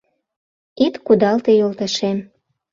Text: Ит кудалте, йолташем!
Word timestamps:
Ит 0.85 0.95
кудалте, 1.05 1.51
йолташем! 1.59 2.17